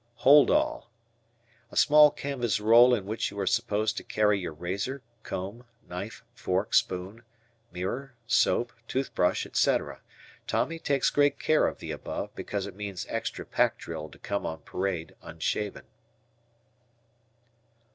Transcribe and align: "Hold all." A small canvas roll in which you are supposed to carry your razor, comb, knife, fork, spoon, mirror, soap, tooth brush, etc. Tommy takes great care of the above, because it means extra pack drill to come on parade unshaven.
"Hold 0.25 0.49
all." 0.49 0.89
A 1.69 1.77
small 1.77 2.09
canvas 2.09 2.59
roll 2.59 2.95
in 2.95 3.05
which 3.05 3.29
you 3.29 3.39
are 3.39 3.45
supposed 3.45 3.97
to 3.97 4.03
carry 4.03 4.39
your 4.39 4.51
razor, 4.51 5.03
comb, 5.21 5.63
knife, 5.87 6.23
fork, 6.33 6.73
spoon, 6.73 7.21
mirror, 7.71 8.15
soap, 8.25 8.73
tooth 8.87 9.13
brush, 9.13 9.45
etc. 9.45 10.01
Tommy 10.47 10.79
takes 10.79 11.11
great 11.11 11.37
care 11.37 11.67
of 11.67 11.77
the 11.77 11.91
above, 11.91 12.33
because 12.33 12.65
it 12.65 12.75
means 12.75 13.05
extra 13.09 13.45
pack 13.45 13.77
drill 13.77 14.09
to 14.09 14.17
come 14.17 14.43
on 14.43 14.61
parade 14.61 15.13
unshaven. 15.21 15.83